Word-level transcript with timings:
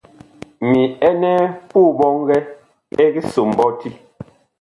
Mi 0.69 0.81
ɛnɛɛ 1.09 1.45
puh 1.69 1.89
ɓɔngɛ 1.97 2.37
ɛg 3.03 3.13
so 3.31 3.41
mɓɔti. 3.51 3.89